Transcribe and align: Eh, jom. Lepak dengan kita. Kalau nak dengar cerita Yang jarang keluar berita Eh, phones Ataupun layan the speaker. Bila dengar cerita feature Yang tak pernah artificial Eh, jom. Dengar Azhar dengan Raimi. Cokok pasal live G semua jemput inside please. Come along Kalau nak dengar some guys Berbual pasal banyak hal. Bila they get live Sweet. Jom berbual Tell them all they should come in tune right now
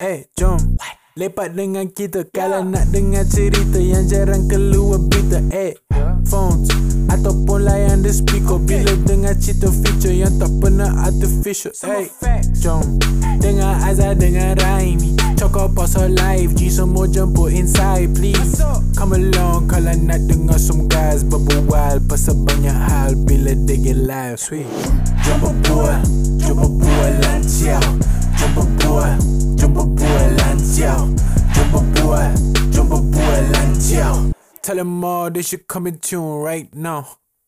Eh, 0.00 0.32
jom. 0.32 0.56
Lepak 1.12 1.52
dengan 1.52 1.84
kita. 1.92 2.24
Kalau 2.32 2.64
nak 2.64 2.88
dengar 2.88 3.28
cerita 3.28 3.76
Yang 3.76 4.16
jarang 4.16 4.48
keluar 4.48 4.96
berita 4.96 5.44
Eh, 5.52 5.76
phones 6.24 6.72
Ataupun 7.12 7.68
layan 7.68 8.00
the 8.00 8.08
speaker. 8.08 8.56
Bila 8.56 8.96
dengar 9.04 9.36
cerita 9.36 9.68
feature 9.68 10.16
Yang 10.16 10.40
tak 10.40 10.56
pernah 10.56 10.88
artificial 11.04 11.76
Eh, 11.84 12.08
jom. 12.56 12.96
Dengar 13.44 13.76
Azhar 13.84 14.16
dengan 14.16 14.56
Raimi. 14.56 15.20
Cokok 15.36 15.76
pasal 15.76 16.16
live 16.16 16.56
G 16.56 16.72
semua 16.72 17.04
jemput 17.04 17.52
inside 17.52 18.08
please. 18.16 18.56
Come 18.96 19.20
along 19.20 19.68
Kalau 19.68 19.92
nak 20.00 20.24
dengar 20.24 20.56
some 20.56 20.88
guys 20.88 21.20
Berbual 21.28 22.00
pasal 22.08 22.40
banyak 22.40 22.72
hal. 22.72 23.12
Bila 23.20 23.52
they 23.68 23.76
get 23.76 24.00
live 24.00 24.40
Sweet. 24.40 24.64
Jom 25.28 25.44
berbual 25.44 26.00
Tell 34.62 34.76
them 34.76 35.04
all 35.04 35.30
they 35.30 35.42
should 35.42 35.66
come 35.66 35.86
in 35.86 35.98
tune 35.98 36.40
right 36.40 36.72
now 36.74 37.16